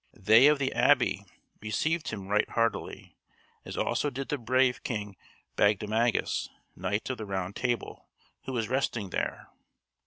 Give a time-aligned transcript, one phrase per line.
[0.17, 1.27] They of the abbey
[1.61, 3.19] received him right heartily,
[3.63, 5.15] as also did the brave King
[5.57, 8.07] Bagdemagus, Knight of the Round Table,
[8.45, 9.49] who was resting there.